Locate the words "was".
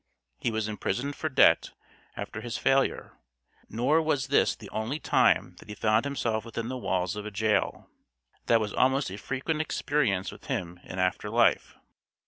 0.49-0.67, 4.01-4.29, 8.59-8.73